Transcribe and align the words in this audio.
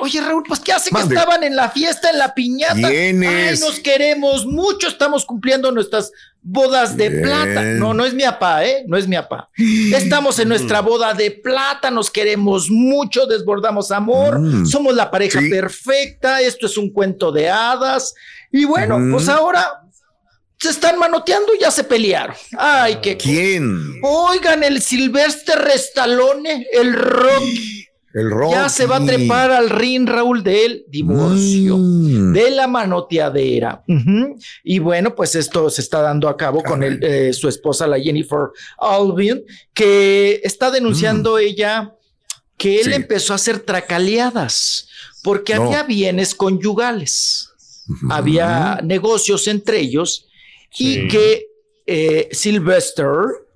Oye, 0.00 0.20
Raúl, 0.20 0.44
pues 0.46 0.60
¿qué 0.60 0.72
hace 0.72 0.90
que 0.90 1.00
estaban 1.00 1.42
en 1.42 1.56
la 1.56 1.70
fiesta, 1.70 2.10
en 2.10 2.18
la 2.18 2.34
piñata? 2.34 2.88
¿Quiénes? 2.88 3.62
Ay, 3.62 3.68
nos 3.68 3.80
queremos 3.80 4.46
mucho, 4.46 4.88
estamos 4.88 5.24
cumpliendo 5.24 5.72
nuestras 5.72 6.12
bodas 6.40 6.96
de 6.96 7.10
plata. 7.10 7.62
No, 7.62 7.92
no 7.94 8.04
es 8.06 8.14
mi 8.14 8.22
papá, 8.22 8.64
¿eh? 8.64 8.84
No 8.86 8.96
es 8.96 9.08
mi 9.08 9.16
papá. 9.16 9.50
Estamos 9.56 10.38
en 10.38 10.48
nuestra 10.48 10.80
boda 10.82 11.14
de 11.14 11.30
plata, 11.32 11.90
nos 11.90 12.10
queremos 12.10 12.70
mucho, 12.70 13.26
desbordamos 13.26 13.90
amor, 13.90 14.38
Mm. 14.38 14.66
somos 14.66 14.94
la 14.94 15.10
pareja 15.10 15.40
perfecta, 15.50 16.40
esto 16.40 16.66
es 16.66 16.76
un 16.78 16.90
cuento 16.92 17.32
de 17.32 17.50
hadas. 17.50 18.14
Y 18.52 18.64
bueno, 18.64 18.98
Mm. 18.98 19.12
pues 19.12 19.28
ahora 19.28 19.68
se 20.60 20.70
están 20.70 20.98
manoteando 20.98 21.54
y 21.54 21.60
ya 21.60 21.70
se 21.70 21.84
pelearon. 21.84 22.34
Ay, 22.56 22.98
qué... 23.02 23.16
¿Quién? 23.16 24.00
Oigan, 24.02 24.62
el 24.64 24.80
Silvestre 24.80 25.54
Restalone, 25.56 26.66
el 26.72 26.94
Rocky. 26.94 27.77
El. 28.18 28.30
Ya 28.50 28.68
se 28.68 28.86
va 28.86 28.96
a 28.96 29.04
trepar 29.04 29.50
al 29.50 29.70
ring, 29.70 30.08
Raúl, 30.08 30.42
del 30.42 30.84
divorcio, 30.88 31.76
Mm. 31.78 32.32
de 32.32 32.50
la 32.50 32.66
manoteadera. 32.66 33.82
Y 34.64 34.78
bueno, 34.78 35.14
pues 35.14 35.34
esto 35.34 35.70
se 35.70 35.80
está 35.80 36.00
dando 36.02 36.28
a 36.28 36.36
cabo 36.36 36.62
con 36.62 36.82
el, 36.82 37.02
eh, 37.02 37.32
su 37.32 37.48
esposa, 37.48 37.86
la 37.86 37.98
Jennifer 38.00 38.48
Alvin, 38.78 39.44
que 39.74 40.40
está 40.44 40.70
denunciando 40.70 41.38
ella 41.38 41.94
que 42.56 42.80
él 42.80 42.88
Mm. 42.88 42.90
Sí. 42.90 42.94
empezó 42.96 43.32
a 43.32 43.36
hacer 43.36 43.60
tracaleadas 43.60 44.88
porque 45.22 45.54
No. 45.54 45.64
había 45.64 45.82
bienes 45.84 46.34
conyugales, 46.34 47.50
había 48.10 48.80
negocios 48.82 49.46
entre 49.48 49.80
ellos 49.80 50.26
y 50.78 51.08
que 51.08 51.46
eh, 51.90 52.28
Sylvester, 52.32 53.12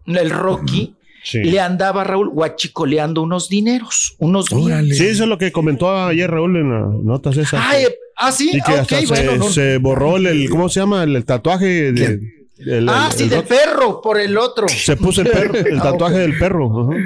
el 0.06 0.30
Rocky, 0.30 0.94
Sí. 1.24 1.38
le 1.44 1.60
andaba 1.60 2.04
Raúl 2.04 2.30
guachicoleando 2.30 3.22
unos 3.22 3.48
dineros, 3.48 4.14
unos. 4.18 4.50
Órale. 4.52 4.94
Sí, 4.94 5.06
eso 5.06 5.22
es 5.24 5.28
lo 5.28 5.38
que 5.38 5.52
comentó 5.52 5.94
ayer 6.06 6.30
Raúl 6.30 6.56
en 6.56 6.70
las 6.70 7.04
notas 7.04 7.36
esas. 7.36 7.60
Ay, 7.64 7.86
ah, 8.16 8.32
sí, 8.32 8.50
y 8.52 8.60
que 8.60 8.72
ah, 8.72 8.80
hasta 8.80 8.96
ok, 8.98 9.02
se, 9.02 9.06
bueno, 9.06 9.36
no. 9.36 9.50
se 9.50 9.78
borró 9.78 10.16
el, 10.16 10.26
el- 10.26 10.50
¿cómo 10.50 10.68
se 10.68 10.80
llama? 10.80 11.04
El, 11.04 11.14
el 11.16 11.24
tatuaje 11.24 11.92
de, 11.92 12.20
el- 12.58 12.88
ah, 12.88 13.08
el- 13.12 13.16
sí, 13.16 13.24
el 13.24 13.30
del 13.30 13.44
perro 13.44 14.00
por 14.02 14.18
el 14.18 14.36
otro. 14.36 14.68
Se 14.68 14.96
puso 14.96 15.22
el 15.22 15.28
perro, 15.30 15.54
el 15.54 15.78
Ah, 15.78 15.82
tatuaje 15.92 16.18
del 16.18 16.36
perro. 16.38 16.90
ajá. 16.90 17.00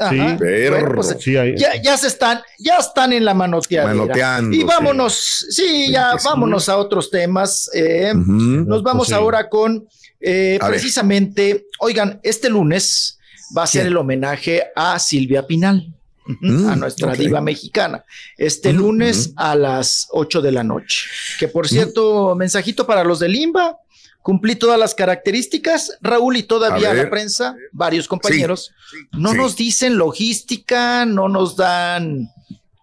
Ajá. 0.00 0.10
Sí, 0.10 0.36
Perro. 0.38 0.76
Bueno, 0.78 0.94
pues, 0.94 1.16
Sí, 1.18 1.36
ahí. 1.36 1.56
ya, 1.56 1.70
ya 1.82 1.96
se 1.96 2.06
están, 2.06 2.40
ya 2.60 2.76
están 2.76 3.12
en 3.12 3.24
la 3.24 3.34
manoteadera. 3.34 3.92
Manoteando, 3.94 4.54
Y 4.54 4.60
sí. 4.60 4.64
vámonos, 4.64 5.46
sí, 5.50 5.90
ya 5.90 6.12
Sí, 6.12 6.18
sí. 6.20 6.24
vámonos 6.28 6.68
a 6.68 6.76
otros 6.76 7.10
temas. 7.10 7.68
eh. 7.74 8.12
Nos 8.14 8.84
vamos 8.84 9.08
Pues 9.08 9.08
sí. 9.08 9.14
ahora 9.14 9.48
con 9.48 9.88
eh, 10.20 10.56
ver. 10.60 10.70
precisamente, 10.70 11.66
oigan, 11.80 12.20
este 12.22 12.48
lunes 12.48 13.17
va 13.56 13.62
a 13.64 13.66
ser 13.66 13.86
el 13.86 13.96
homenaje 13.96 14.64
a 14.74 14.98
Silvia 14.98 15.46
Pinal. 15.46 15.94
Mm, 16.40 16.68
a 16.68 16.76
nuestra 16.76 17.14
diva 17.14 17.40
mexicana. 17.40 18.04
Este 18.36 18.68
Ujú, 18.70 18.78
lunes 18.78 19.28
ujú. 19.28 19.34
a 19.38 19.54
las 19.54 20.08
8 20.10 20.42
de 20.42 20.52
la 20.52 20.62
noche. 20.62 21.06
Que 21.38 21.48
por 21.48 21.66
cierto, 21.66 22.34
mensajito 22.34 22.86
para 22.86 23.02
los 23.02 23.18
de 23.18 23.30
Limba. 23.30 23.78
Cumplí 24.20 24.56
todas 24.56 24.78
las 24.78 24.94
características, 24.94 25.96
Raúl, 26.02 26.36
y 26.36 26.42
todavía 26.42 26.90
A 26.90 26.94
la 26.94 27.08
prensa, 27.08 27.56
varios 27.72 28.06
compañeros, 28.06 28.72
no 29.12 29.30
sí. 29.30 29.36
nos 29.38 29.56
dicen 29.56 29.96
logística, 29.96 31.06
no 31.06 31.30
nos 31.30 31.56
dan 31.56 32.28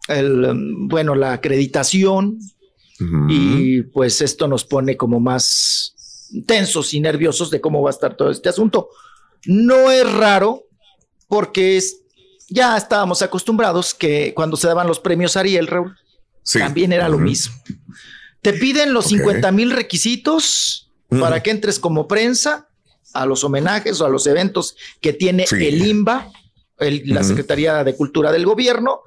el, 0.08 0.46
um, 0.46 0.88
bueno, 0.88 1.14
la 1.14 1.34
acreditación, 1.34 2.40
y 3.30 3.84
pues 3.84 4.22
esto 4.22 4.48
nos 4.48 4.64
pone 4.64 4.98
como 4.98 5.20
más 5.20 5.94
tensos 6.48 6.94
y 6.94 7.00
nerviosos 7.00 7.52
de 7.52 7.62
cómo 7.62 7.84
va 7.84 7.90
a 7.90 7.94
estar 7.94 8.16
todo 8.16 8.32
este 8.32 8.50
asunto. 8.50 8.90
No 9.46 9.92
es 9.92 10.12
raro 10.12 10.64
porque 11.28 11.78
es, 11.78 12.02
ya 12.50 12.78
estábamos 12.78 13.22
acostumbrados 13.22 13.94
que 13.94 14.34
cuando 14.36 14.58
se 14.58 14.68
daban 14.68 14.88
los 14.88 15.00
premios 15.00 15.36
Ariel, 15.38 15.68
Raúl, 15.68 15.96
Sí. 16.44 16.60
también 16.60 16.94
era 16.94 17.10
lo 17.10 17.18
mismo. 17.18 17.56
Te 18.42 18.54
piden 18.54 18.94
los 18.94 19.06
Ok. 19.06 19.12
50 19.14 19.52
mil 19.52 19.72
requisitos 19.72 20.92
para 21.10 21.42
que 21.42 21.50
entres 21.52 21.80
como 21.80 22.08
prensa 22.08 22.68
a 23.14 23.26
los 23.26 23.44
homenajes 23.44 24.00
o 24.02 24.06
a 24.06 24.10
los 24.10 24.28
eventos 24.28 24.76
que 25.02 25.14
tiene 25.14 25.48
Sí. 25.48 25.56
el 25.66 25.86
IMBA, 25.86 26.32
el- 26.80 27.02
la. 27.06 27.24
Secretaría 27.24 27.84
de 27.84 27.96
Cultura 27.96 28.32
del 28.32 28.46
Gobierno. 28.46 29.02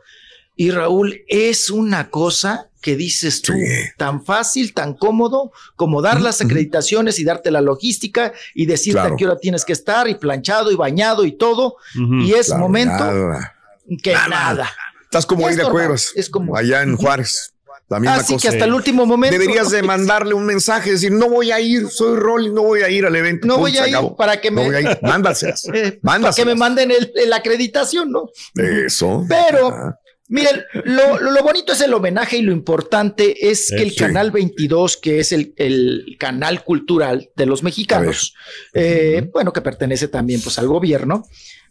Y 0.56 0.71
Raúl, 0.72 1.22
es 1.28 1.71
una 1.71 2.10
cosa 2.10 2.68
que 2.81 2.97
dices 2.97 3.43
tú, 3.43 3.53
Sí. 3.53 3.65
tan 3.97 4.25
fácil, 4.25 4.72
tan 4.75 4.94
cómodo, 4.94 5.53
como 5.77 6.00
dar 6.03 6.21
las 6.21 6.41
acreditaciones 6.41 7.19
y 7.19 7.25
darte 7.25 7.50
la 7.50 7.61
logística 7.61 8.33
y 8.55 8.66
decirte 8.66 9.00
Claro. 9.00 9.15
a 9.15 9.16
qué 9.16 9.27
hora 9.27 9.37
tienes 9.39 9.65
que 9.65 9.72
estar 9.72 10.09
y 10.09 10.15
planchado 10.15 10.71
y 10.71 10.77
bañado 10.77 11.25
y 11.25 11.33
todo. 11.33 11.77
Ujú. 12.00 12.15
Y 12.22 12.33
es 12.34 12.47
Claro, 12.47 12.61
momento 12.62 13.05
nada. 13.05 13.55
que 14.03 14.12
Nada. 14.12 14.28
nada. 14.28 14.71
Estás 15.05 15.27
como 15.27 15.49
Es 15.49 15.55
Aida 15.55 15.65
normal, 15.65 15.83
Cuevas. 15.87 16.12
es 16.15 16.28
como- 16.31 16.56
Allá 16.56 16.83
en 16.83 16.97
Juárez. 16.97 17.55
La 17.91 17.99
misma 17.99 18.16
Así 18.16 18.34
cosa. 18.34 18.43
que 18.43 18.55
hasta 18.55 18.66
el 18.66 18.75
último 18.75 19.06
momento. 19.06 19.39
Deberías 19.39 19.71
de 19.71 19.83
mandarle 19.83 20.34
un 20.34 20.45
mensaje, 20.45 20.91
decir, 20.91 21.10
no 21.10 21.31
voy 21.31 21.50
a 21.53 21.59
ir, 21.59 21.89
soy 21.89 22.19
Rolly, 22.19 22.50
no 22.53 22.62
voy 22.62 22.83
a 22.83 22.91
ir 22.91 23.06
al 23.06 23.16
evento. 23.16 23.47
No 23.47 23.56
voy 23.56 23.78
a 23.78 23.89
ir 23.89 23.95
acabó. 23.95 24.15
para 24.15 24.39
que 24.43 24.50
No 24.50 24.60
me- 24.60 24.66
voy 24.66 24.75
a 24.77 24.81
ir. 24.83 24.99
Mándaselas. 25.03 25.65
eh, 25.72 25.99
para 26.03 26.31
que 26.34 26.45
me 26.45 26.55
manden 26.55 26.91
el- 26.91 27.10
la 27.27 27.37
acreditación, 27.37 28.10
¿no? 28.12 28.28
Eso. 28.55 29.25
Pero, 29.27 29.69
Ah, 29.69 29.99
miren, 30.28 30.62
lo, 30.84 31.19
lo- 31.19 31.43
bonito 31.43 31.72
es 31.72 31.81
el 31.81 31.94
homenaje 31.94 32.37
y 32.39 32.43
lo 32.43 32.53
importante 32.53 33.50
es 33.50 33.69
que 33.71 33.83
el 33.83 33.91
Sí. 33.91 33.97
canal 33.97 34.31
22, 34.31 34.97
que 34.97 35.21
es 35.21 35.33
el, 35.33 35.55
el 35.56 36.16
canal 36.19 36.62
cultural 36.65 37.31
de 37.34 37.47
los 37.47 37.62
mexicanos, 37.62 38.34
eh, 38.75 39.28
bueno, 39.33 39.53
que 39.53 39.61
pertenece 39.62 40.09
también 40.09 40.41
pues 40.43 40.59
al 40.59 40.69
gobierno, 40.69 41.25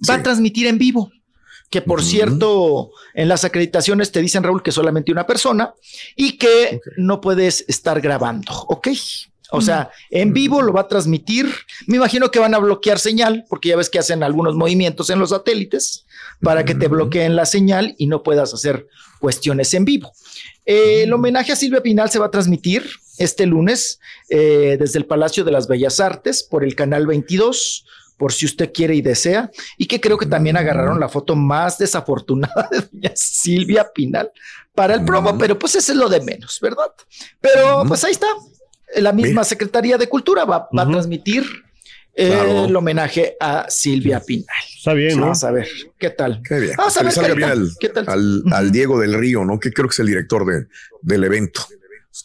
va 0.10 0.16
a 0.16 0.24
transmitir 0.24 0.68
en 0.68 0.78
vivo. 0.78 1.12
Que 1.70 1.82
por 1.82 2.02
cierto, 2.02 2.92
en 3.14 3.28
las 3.28 3.44
acreditaciones 3.44 4.14
te 4.14 4.22
dicen, 4.22 4.42
Raúl, 4.42 4.64
que 4.64 4.72
solamente 4.72 5.12
una 5.12 5.28
persona 5.28 5.74
y 6.16 6.38
que 6.38 6.80
no 6.96 7.20
puedes 7.20 7.66
estar 7.68 8.00
grabando, 8.00 8.54
¿ok? 8.70 8.88
O 9.52 9.62
sea, 9.62 9.92
en 10.10 10.34
vivo 10.34 10.62
lo 10.62 10.74
va 10.74 10.82
a 10.82 10.88
transmitir. 10.88 11.48
Me 11.86 11.98
imagino 11.98 12.32
que 12.32 12.40
van 12.40 12.54
a 12.54 12.60
bloquear 12.60 13.00
señal, 13.00 13.46
porque 13.50 13.70
ya 13.70 13.78
ves 13.78 13.90
que 13.90 14.00
hacen 14.00 14.24
algunos 14.24 14.56
movimientos 14.56 15.10
en 15.10 15.20
los 15.20 15.30
satélites 15.30 16.06
para 16.42 16.66
que 16.66 16.76
te 16.76 16.88
bloqueen 16.88 17.36
la 17.36 17.46
señal 17.46 17.96
y 17.98 18.08
no 18.08 18.24
puedas 18.24 18.54
hacer 18.54 18.88
cuestiones 19.20 19.74
en 19.74 19.86
vivo. 19.86 20.12
Eh, 20.66 21.04
el 21.04 21.14
homenaje 21.14 21.54
a 21.54 21.56
Silvia 21.56 21.82
Pinal 21.82 22.10
se 22.10 22.20
va 22.20 22.28
a 22.28 22.32
transmitir 22.32 22.86
este 23.18 23.46
lunes 23.46 24.00
eh, 24.30 24.78
desde 24.80 25.00
el 25.00 25.06
Palacio 25.06 25.44
de 25.44 25.52
las 25.52 25.68
Bellas 25.68 26.00
Artes 26.00 26.44
por 26.44 26.64
el 26.64 26.76
canal 26.76 27.08
22 27.08 27.86
por 28.18 28.34
si 28.34 28.46
usted 28.46 28.74
quiere 28.74 28.96
y 28.96 29.02
desea, 29.02 29.52
y 29.78 29.86
que 29.86 30.02
creo 30.02 30.18
que 30.18 30.26
también 30.26 30.58
agarraron 30.58 31.00
la 31.00 31.08
foto 31.08 31.36
más 31.36 31.78
desafortunada 31.78 32.68
de 32.72 32.82
doña 32.82 33.12
Silvia 33.16 33.88
Pinal 33.94 34.32
para 34.74 34.96
el 34.96 35.06
promo, 35.06 35.38
pero 35.38 35.58
pues 35.58 35.76
eso 35.76 35.92
es 35.92 35.98
lo 35.98 36.10
de 36.10 36.22
menos, 36.22 36.60
¿verdad? 36.60 36.92
Pero 37.40 37.84
pues 37.88 38.04
ahí 38.04 38.12
está, 38.12 38.28
la 38.96 39.12
misma 39.14 39.30
Mira. 39.32 39.44
Secretaría 39.44 39.98
de 39.98 40.08
Cultura 40.08 40.46
va, 40.46 40.70
va 40.76 40.82
a 40.84 40.88
transmitir 40.88 41.44
el 42.14 42.76
homenaje 42.76 43.36
a 43.40 43.68
Silvia 43.70 44.20
Pinal. 44.20 44.46
Está 44.76 44.94
bien, 44.94 45.16
¿no? 45.18 45.22
Vamos 45.24 45.44
a 45.44 45.52
ver, 45.52 45.68
¿qué 46.00 46.10
tal? 46.10 46.42
Qué 46.48 46.60
bien. 46.60 46.74
Vamos 46.78 46.98
a 46.98 47.02
Que 47.02 47.04
le 47.04 47.08
ver, 47.10 47.14
salga 47.16 47.34
bien 47.36 47.50
al, 47.50 47.70
¿qué 47.80 47.90
tal? 47.90 48.06
al- 48.10 48.44
al 48.52 48.72
Diego 48.72 49.00
del 49.00 49.14
Río, 49.14 49.46
¿no? 49.46 49.60
Que 49.60 49.72
creo 49.72 49.88
que 49.88 49.94
es 49.94 50.00
el 50.00 50.08
director 50.08 50.46
de, 50.46 50.66
del 51.02 51.24
evento. 51.24 51.62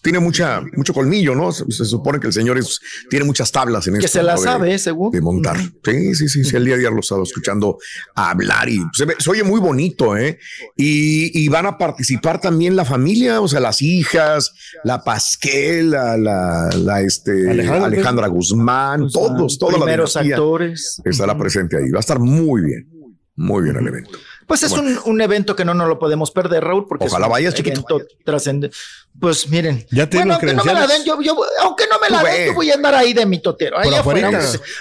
Tiene 0.00 0.18
mucha, 0.20 0.62
mucho 0.76 0.94
colmillo, 0.94 1.34
¿no? 1.34 1.52
Se, 1.52 1.64
se 1.70 1.84
supone 1.84 2.18
que 2.20 2.26
el 2.28 2.32
señor 2.32 2.56
es- 2.58 2.80
tiene 3.10 3.24
muchas 3.24 3.52
tablas 3.52 3.86
en 3.88 3.94
Que 3.98 4.06
esto, 4.06 4.18
se 4.18 4.22
la 4.22 4.34
¿no? 4.34 4.40
de- 4.40 4.44
sabe, 4.46 4.78
según. 4.78 5.10
de 5.12 5.20
montar. 5.20 5.58
Sí, 5.84 6.14
sí, 6.14 6.28
sí, 6.28 6.44
sí, 6.44 6.56
el 6.56 6.64
día 6.64 6.74
a 6.76 6.78
día 6.78 6.90
lo 6.90 7.00
estaba 7.00 7.22
escuchando 7.22 7.78
hablar 8.14 8.68
y 8.68 8.80
se, 8.92 9.04
ve- 9.04 9.16
se 9.18 9.30
oye 9.30 9.42
muy 9.44 9.60
bonito, 9.60 10.16
¿eh? 10.16 10.38
Y, 10.76 11.38
y 11.44 11.48
van 11.48 11.66
a 11.66 11.76
participar 11.78 12.40
también 12.40 12.76
la 12.76 12.84
familia, 12.84 13.40
o 13.40 13.48
sea, 13.48 13.60
las 13.60 13.82
hijas, 13.82 14.52
la 14.84 15.02
Pasquel, 15.04 15.90
la, 15.90 16.16
la, 16.16 16.70
la, 16.76 17.00
este, 17.02 17.50
Alejandra. 17.50 17.84
Alejandra, 17.86 18.26
Guzmán, 18.28 19.08
todos, 19.10 19.58
toda 19.58 19.72
la 19.72 19.78
primeros 19.78 20.16
actores. 20.16 21.00
estará 21.04 21.36
presente 21.36 21.76
ahí. 21.76 21.90
Va 21.90 21.98
a 21.98 22.00
estar 22.00 22.18
muy 22.18 22.62
bien, 22.62 22.88
muy 23.36 23.62
bien 23.64 23.76
el 23.76 23.88
evento. 23.88 24.18
Pues 24.52 24.62
es 24.64 24.72
un, 24.72 24.98
un 25.06 25.20
evento 25.22 25.56
que 25.56 25.64
no 25.64 25.72
nos 25.72 25.88
lo 25.88 25.98
podemos 25.98 26.30
perder, 26.30 26.62
Raúl, 26.62 26.86
porque 26.86 27.06
Ojalá 27.06 27.24
es 27.24 27.28
un 27.28 27.32
vayas, 27.32 27.54
chiquito. 27.54 27.80
evento 27.88 28.06
trascendente. 28.22 28.76
Pues 29.18 29.48
miren, 29.48 29.86
Ya 29.90 30.04
bueno, 30.12 30.34
aunque 30.34 30.52
no 30.52 30.62
me 30.62 30.74
la 30.74 30.86
den, 30.86 31.04
yo, 31.04 31.20
yo- 31.22 31.36
aunque 31.62 31.84
no 31.90 31.98
me 31.98 32.10
la 32.10 32.22
den, 32.22 32.48
yo 32.48 32.54
voy 32.54 32.70
a 32.70 32.74
andar 32.74 32.94
ahí 32.94 33.14
de 33.14 33.24
mi 33.24 33.38
totero. 33.40 33.78
Ahí 33.78 33.88
Por 33.88 33.98
afuera, 33.98 34.30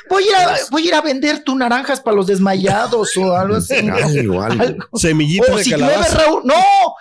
voy, 0.09 0.23
a 0.23 0.27
ir 0.27 0.35
a, 0.35 0.57
voy 0.71 0.83
a 0.83 0.87
ir 0.87 0.93
a 0.95 1.01
vender 1.01 1.43
tus 1.45 1.55
naranjas 1.55 2.01
para 2.01 2.17
los 2.17 2.27
desmayados 2.27 3.15
o 3.15 3.33
algo 3.33 3.55
así. 3.55 3.75
Algo, 3.89 4.41
algo. 4.41 4.61
Algo. 4.63 4.87
Semillitas 4.97 5.49
O 5.51 5.57
de 5.57 5.63
si 5.63 5.69
llueve. 5.71 6.05
Raúl, 6.15 6.41
no, 6.43 6.55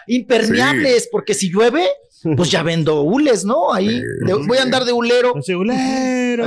impermeables, 0.07 1.09
porque 1.11 1.35
si 1.35 1.51
llueve, 1.51 1.89
pues 2.37 2.51
ya 2.51 2.63
vendo 2.63 3.03
hules, 3.03 3.45
¿no? 3.45 3.73
Ahí 3.73 4.01
de- 4.01 4.35
voy 4.47 4.59
a 4.59 4.63
andar 4.63 4.85
de 4.85 4.93
hulero. 4.93 5.35
Así, 5.37 5.55
hulero, 5.55 6.47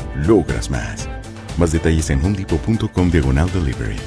logras 0.15 0.69
más. 0.69 1.07
Más 1.57 1.71
detalles 1.71 2.09
en 2.09 2.23
homedepot.com 2.23 3.11
diagonal 3.11 3.49
delivery. 3.53 3.97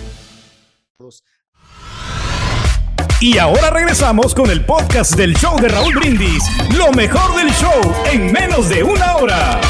Y 3.21 3.39
ahora 3.39 3.71
regresamos 3.71 4.35
con 4.35 4.51
el 4.51 4.65
podcast 4.65 5.15
del 5.17 5.35
show 5.37 5.59
de 5.61 5.69
Raúl 5.69 5.95
Brindis. 5.95 6.43
Lo 6.77 6.93
mejor 6.93 7.35
del 7.37 7.51
show 7.53 7.95
en 8.13 8.33
menos 8.33 8.69
de 8.69 8.83
una 8.83 9.17
hora. 9.17 9.61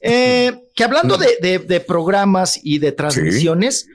Eh, 0.00 0.52
que 0.74 0.84
hablando 0.84 1.16
de, 1.16 1.28
de- 1.42 1.58
de 1.58 1.80
programas 1.80 2.58
y 2.62 2.78
de 2.78 2.92
transmisiones, 2.92 3.86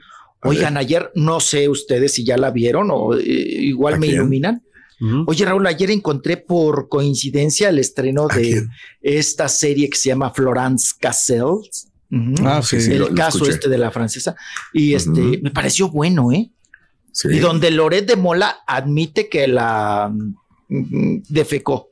oigan, 0.42 0.76
ayer 0.76 1.10
no 1.14 1.40
sé 1.40 1.68
ustedes 1.68 2.14
si 2.14 2.24
ya 2.24 2.36
la 2.36 2.50
vieron 2.50 2.90
o 2.92 3.14
eh, 3.14 3.22
igual 3.24 3.94
¿A 3.94 3.98
me 3.98 4.06
quién? 4.06 4.16
iluminan. 4.20 4.62
Oye, 5.26 5.44
Raúl, 5.44 5.66
ayer 5.66 5.90
encontré 5.90 6.36
por 6.38 6.88
coincidencia 6.88 7.68
el 7.68 7.78
estreno 7.78 8.28
¿A 8.30 8.34
de 8.34 8.42
quién? 8.42 8.70
esta 9.02 9.48
serie 9.48 9.90
que 9.90 9.96
se 9.98 10.08
llama 10.08 10.30
Florence 10.30 10.94
Cassel. 10.98 11.42
Ujú. 11.42 12.34
Ah, 12.44 12.62
sí, 12.62 12.80
sí. 12.80 12.92
el 12.92 12.98
lo- 13.00 13.14
caso 13.14 13.46
este 13.46 13.68
de 13.68 13.78
la 13.78 13.90
francesa. 13.90 14.36
Y 14.72 14.94
este 14.94 15.38
me 15.42 15.50
pareció 15.50 15.90
bueno, 15.90 16.32
¿eh? 16.32 16.50
Sí. 17.12 17.28
Y 17.30 17.38
donde 17.38 17.70
Loret 17.70 18.06
de 18.06 18.16
Mola 18.16 18.58
admite 18.66 19.28
que 19.28 19.46
la 19.48 20.10
mm, 20.68 21.22
defecó, 21.28 21.90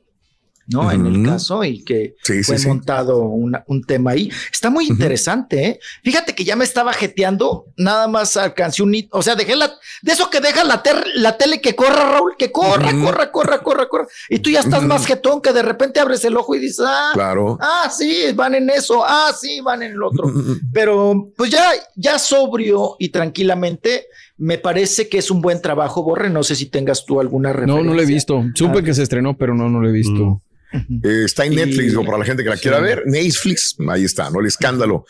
¿no? 0.67 0.91
En 0.91 1.05
el 1.05 1.23
caso 1.25 1.63
y 1.63 1.83
que 1.83 2.15
Sí, 2.23 2.43
fue 2.43 2.57
sí. 2.57 2.67
montado 2.67 3.19
una- 3.21 3.63
un 3.67 3.83
tema 3.83 4.11
ahí. 4.11 4.29
Está 4.51 4.69
muy 4.69 4.87
interesante, 4.87 5.65
¿eh? 5.67 5.79
Fíjate 6.03 6.33
que 6.33 6.43
ya 6.43 6.55
me 6.55 6.63
estaba 6.63 6.91
jeteando, 6.93 7.65
nada 7.77 8.07
más 8.07 8.35
alcancé 8.37 8.81
un 8.83 8.93
hit, 8.93 9.07
o 9.11 9.21
sea, 9.21 9.35
dejé 9.35 9.55
la, 9.55 9.71
de 10.01 10.11
eso 10.11 10.29
que 10.29 10.39
deja 10.41 10.63
la, 10.63 10.81
ter- 10.81 11.05
la 11.15 11.37
tele 11.37 11.61
que 11.61 11.75
corra, 11.75 12.11
Raúl, 12.11 12.35
que 12.37 12.51
corra, 12.51 12.91
corra, 13.03 13.31
corra, 13.31 13.61
corra, 13.61 13.87
corra. 13.87 14.07
Y 14.29 14.39
tú 14.39 14.49
ya 14.49 14.59
estás 14.61 14.83
más 14.83 15.05
jetón 15.05 15.41
que 15.41 15.53
de 15.53 15.61
repente 15.61 15.99
abres 15.99 16.23
el 16.25 16.35
ojo 16.37 16.55
y 16.55 16.59
dices, 16.59 16.85
ah, 16.87 17.11
Claro. 17.13 17.57
ah, 17.61 17.89
sí, 17.95 18.25
van 18.35 18.55
en 18.55 18.69
eso, 18.69 19.03
ah, 19.05 19.31
sí, 19.39 19.61
van 19.61 19.83
en 19.83 19.91
el 19.91 20.03
otro. 20.03 20.31
Pero 20.73 21.31
pues 21.37 21.51
ya, 21.51 21.69
ya 21.95 22.17
sobrio 22.19 22.95
y 22.99 23.09
tranquilamente, 23.09 24.07
me 24.37 24.57
parece 24.57 25.07
que 25.07 25.17
es 25.17 25.31
un 25.31 25.41
buen 25.41 25.61
trabajo, 25.61 26.03
Borre. 26.03 26.29
No 26.29 26.43
sé 26.43 26.55
si 26.55 26.65
tengas 26.65 27.05
tú 27.05 27.19
alguna 27.21 27.53
referencia. 27.53 27.81
No, 27.83 27.89
no 27.89 27.95
lo 27.95 28.01
he 28.01 28.05
visto. 28.05 28.43
Supe 28.55 28.79
Ah. 28.79 28.81
que 28.83 28.93
se 28.93 29.03
estrenó, 29.03 29.37
pero 29.37 29.53
no, 29.55 29.69
no 29.69 29.79
lo 29.79 29.87
he 29.87 29.91
visto. 29.93 30.41
Eh, 30.73 31.23
está 31.25 31.45
en 31.45 31.53
Y- 31.53 31.55
Netflix, 31.57 31.89
digo, 31.89 32.03
para 32.05 32.17
la 32.17 32.25
gente 32.25 32.43
que 32.43 32.49
la 32.49 32.57
quiera 32.57 32.79
ver. 32.79 33.03
Netflix, 33.05 33.75
ahí 33.89 34.03
está, 34.03 34.29
¿no? 34.29 34.39
El 34.41 34.47
escándalo 34.47 35.05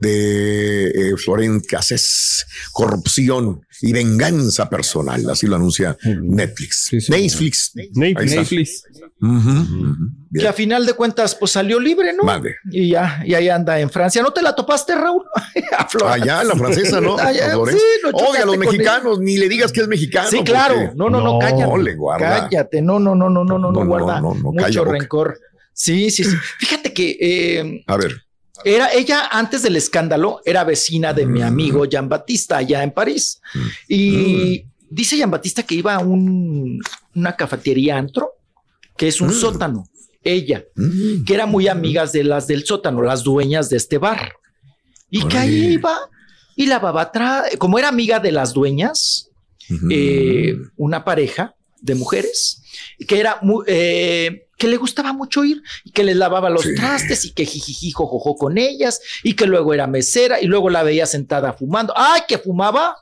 de 0.00 0.86
eh, 0.88 1.16
Florent 1.16 1.66
Cassés, 1.66 2.46
corrupción 2.72 3.60
y 3.82 3.92
venganza 3.92 4.68
personal, 4.70 5.28
así 5.28 5.46
lo 5.46 5.56
anuncia 5.56 5.96
Netflix. 6.22 6.86
Sí, 6.88 7.00
sí. 7.00 7.12
Netflix. 7.12 7.72
Netflix. 7.74 8.30
Netflix. 8.34 8.84
Bien. 10.32 10.46
a 10.46 10.52
final 10.52 10.86
de 10.86 10.92
cuentas, 10.94 11.34
pues 11.34 11.50
salió 11.50 11.80
libre, 11.80 12.12
¿no? 12.12 12.22
Mande. 12.22 12.54
Y 12.70 12.90
ya, 12.90 13.20
y 13.26 13.34
ahí 13.34 13.48
anda 13.48 13.80
en 13.80 13.90
Francia. 13.90 14.22
¿No 14.22 14.32
te 14.32 14.40
la 14.42 14.54
topaste, 14.54 14.94
Raúl? 14.94 15.24
Allá, 16.06 16.44
la 16.44 16.54
francesa, 16.54 17.00
¿no? 17.00 17.18
Allá, 17.18 17.50
sí, 17.52 17.78
lo 18.04 18.10
Oye, 18.12 18.38
a 18.38 18.44
los 18.46 18.56
mexicanos, 18.56 19.18
ni 19.18 19.36
le 19.36 19.48
digas 19.48 19.72
que 19.72 19.80
es 19.80 19.88
mexicano. 19.88 20.28
Sí, 20.30 20.42
claro. 20.44 20.74
porque- 20.76 20.92
No, 20.94 21.10
no, 21.10 21.20
no, 21.20 21.32
No, 21.32 21.38
cállate. 21.40 21.82
le 21.82 21.94
guarda. 21.96 22.48
Cállate. 22.48 22.80
No, 22.80 23.00
no, 23.00 23.14
no, 23.16 23.28
no, 23.28 23.44
no, 23.44 23.58
no, 23.58 23.58
no, 23.58 23.72
No, 23.72 23.80
no, 23.80 23.86
guarda 23.86 24.20
no, 24.20 24.34
no, 24.34 24.52
calla 24.52 24.68
mucho 24.68 24.84
boca. 24.84 24.98
rencor. 24.98 25.38
Sí, 25.72 26.10
sí, 26.10 26.22
sí. 26.24 26.36
Fíjate 26.60 26.92
que 26.92 27.16
eh, 27.20 27.84
A 27.88 27.96
ver. 27.96 28.22
era 28.64 28.92
ella 28.92 29.26
antes 29.32 29.62
del 29.64 29.74
escándalo, 29.74 30.40
era 30.44 30.62
vecina 30.62 31.12
de 31.12 31.26
mi 31.26 31.42
amigo 31.42 31.86
Jean 31.86 32.08
Batista 32.08 32.58
allá 32.58 32.84
en 32.84 32.92
París. 32.92 33.40
Y 33.88 34.64
dice 34.88 35.16
Jean 35.16 35.30
Batista 35.30 35.64
que 35.64 35.74
iba 35.74 35.94
a 35.94 35.98
un, 35.98 36.80
una 37.16 37.34
cafetería 37.34 37.96
antro, 37.98 38.34
que 38.96 39.08
es 39.08 39.20
un 39.20 39.28
Mm. 39.30 39.32
sótano. 39.32 39.86
Ella, 40.22 40.64
Mm. 40.76 41.24
que 41.24 41.34
era 41.34 41.46
muy 41.46 41.68
amigas 41.68 42.12
de 42.12 42.24
las 42.24 42.46
del 42.46 42.64
sótano, 42.64 43.02
las 43.02 43.22
dueñas 43.22 43.68
de 43.70 43.76
este 43.76 43.98
bar. 43.98 44.32
Y 45.10 45.26
que 45.26 45.38
ahí 45.38 45.72
iba 45.74 45.96
y 46.56 46.66
lavaba 46.66 47.02
atrás, 47.02 47.46
como 47.58 47.78
era 47.78 47.88
amiga 47.88 48.20
de 48.20 48.32
las 48.32 48.52
dueñas, 48.52 49.28
eh, 49.90 50.54
una 50.76 51.04
pareja 51.04 51.54
de 51.80 51.94
mujeres 51.94 52.62
que 53.06 53.18
era 53.20 53.38
mu- 53.42 53.62
eh, 53.66 54.46
que 54.58 54.68
le 54.68 54.76
gustaba 54.76 55.12
mucho 55.14 55.42
ir 55.44 55.62
y 55.84 55.90
que 55.92 56.04
les 56.04 56.16
lavaba 56.16 56.50
los 56.50 56.62
Sí. 56.62 56.74
trastes 56.74 57.24
y 57.24 57.32
que 57.32 57.46
jijiji 57.46 57.90
jojojo 57.92 58.36
con 58.36 58.58
ellas 58.58 59.00
y 59.24 59.32
que 59.34 59.46
luego 59.46 59.72
era 59.72 59.86
mesera 59.86 60.40
y 60.40 60.46
luego 60.46 60.68
la 60.70 60.82
veía 60.82 61.06
sentada 61.06 61.52
fumando. 61.54 61.94
¡Ay, 61.96 62.22
que 62.28 62.36
fumaba! 62.38 62.96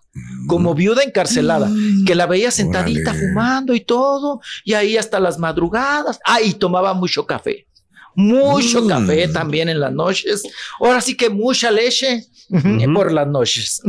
Como 0.48 0.74
viuda 0.74 1.02
encarcelada, 1.04 1.70
que 2.06 2.14
la 2.16 2.26
veía 2.26 2.50
sentadita 2.50 3.10
Órale. 3.10 3.28
fumando 3.28 3.74
y 3.74 3.80
todo, 3.80 4.40
y 4.64 4.72
ahí 4.74 4.96
hasta 4.96 5.20
las 5.20 5.38
madrugadas. 5.38 6.18
Ah, 6.24 6.40
y 6.40 6.54
tomaba 6.54 6.92
mucho 6.94 7.24
café. 7.26 7.66
Mucho 8.14 8.82
Mm. 8.82 8.88
café 8.88 9.28
también 9.28 9.68
en 9.68 9.78
las 9.78 9.92
noches. 9.92 10.42
Ahora 10.80 11.00
sí 11.00 11.16
que 11.16 11.30
mucha 11.30 11.70
leche 11.70 12.24
Ujú. 12.50 12.92
por 12.94 13.12
las 13.12 13.28
noches. 13.28 13.80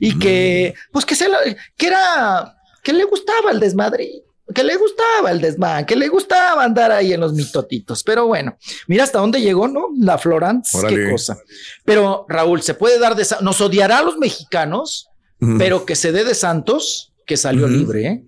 Y 0.00 0.18
que, 0.18 0.74
pues 0.92 1.06
que 1.06 1.14
se 1.14 1.28
la- 1.28 1.38
que 1.76 1.86
era, 1.86 2.54
que 2.82 2.92
le 2.92 3.04
gustaba 3.04 3.50
el 3.50 3.60
desmadre, 3.60 4.10
que 4.54 4.62
le 4.62 4.76
gustaba 4.76 5.30
el 5.30 5.40
desmán, 5.40 5.86
que 5.86 5.96
le 5.96 6.08
gustaba 6.08 6.64
andar 6.64 6.92
ahí 6.92 7.14
en 7.14 7.20
los 7.20 7.32
mitotitos. 7.32 8.02
Pero 8.02 8.26
bueno, 8.26 8.58
mira 8.88 9.04
hasta 9.04 9.20
dónde 9.20 9.40
llegó, 9.40 9.66
¿no? 9.68 9.86
La 9.98 10.18
Florence, 10.18 10.76
qué 10.86 11.10
cosa. 11.10 11.38
Pero 11.86 12.26
Raúl, 12.28 12.60
se 12.60 12.74
puede 12.74 12.98
dar 12.98 13.16
de, 13.16 13.24
nos 13.40 13.60
odiará 13.62 13.98
a 13.98 14.02
los 14.02 14.18
mexicanos, 14.18 15.08
Pero 15.58 15.84
que 15.84 15.96
se 15.96 16.12
dé 16.12 16.24
de 16.24 16.34
Santos, 16.34 17.12
que 17.26 17.36
salió 17.36 17.66
libre, 17.66 18.06
¿eh? 18.06 18.24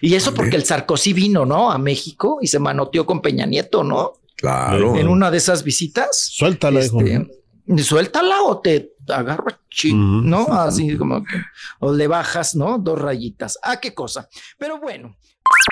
Y 0.00 0.14
eso 0.14 0.34
porque 0.34 0.56
el 0.56 0.64
Sarkozy 0.64 1.12
vino, 1.12 1.44
¿no? 1.44 1.70
A 1.70 1.78
México 1.78 2.38
y 2.40 2.46
se 2.46 2.58
manoteó 2.58 3.06
con 3.06 3.20
Peña 3.20 3.46
Nieto, 3.46 3.82
¿no? 3.82 4.14
Claro. 4.36 4.96
En 4.96 5.08
una 5.08 5.30
de 5.30 5.38
esas 5.38 5.64
visitas. 5.64 6.28
Suéltala, 6.30 6.84
hijo. 6.84 7.00
Este, 7.00 7.82
suéltala 7.82 8.42
o 8.42 8.60
te 8.60 8.92
agarra 9.08 9.58
chi, 9.70 9.92
¿no? 9.94 10.46
Así 10.50 10.96
como 10.96 11.24
que, 11.24 11.36
o 11.80 11.92
le 11.92 12.06
bajas, 12.06 12.54
¿no? 12.54 12.78
Dos 12.78 13.00
rayitas. 13.00 13.58
Ah, 13.62 13.80
qué 13.80 13.94
cosa. 13.94 14.28
Pero 14.58 14.78
bueno. 14.78 15.16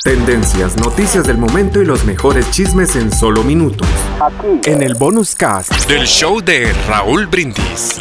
Tendencias, 0.03 0.77
noticias 0.77 1.27
del 1.27 1.37
momento 1.37 1.81
y 1.81 1.85
los 1.85 2.05
mejores 2.05 2.51
chismes 2.51 2.97
en 2.97 3.13
solo 3.13 3.45
minutos. 3.45 3.87
Aquí. 4.21 4.71
En 4.71 4.83
el 4.83 4.95
bonus 4.95 5.35
cast 5.35 5.89
del 5.89 6.07
show 6.07 6.41
de 6.41 6.73
Raúl 6.89 7.27
Brindis. 7.27 8.01